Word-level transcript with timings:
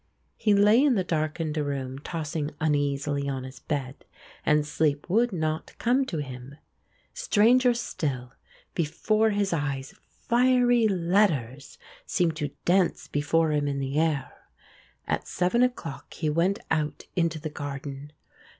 He 0.35 0.55
lay 0.55 0.83
in 0.83 0.95
the 0.95 1.03
darkened 1.03 1.55
room 1.57 1.99
tossing 1.99 2.49
uneasily 2.59 3.29
on 3.29 3.43
his 3.43 3.59
bed 3.59 4.03
and 4.43 4.65
sleep 4.65 5.07
would 5.11 5.31
not 5.31 5.77
come 5.77 6.07
to 6.07 6.17
him. 6.17 6.55
Stranger 7.13 7.75
still, 7.75 8.33
before 8.73 9.29
his 9.29 9.53
eyes 9.53 9.93
fiery 10.09 10.87
letters 10.87 11.77
seemed 12.07 12.35
to 12.37 12.49
dance 12.65 13.07
before 13.09 13.51
him 13.51 13.67
in 13.67 13.77
the 13.77 13.99
air. 13.99 14.31
At 15.05 15.27
seven 15.27 15.61
o'clock 15.61 16.11
he 16.15 16.31
went 16.31 16.57
out 16.71 17.05
into 17.15 17.37
the 17.39 17.51
garden. 17.51 18.11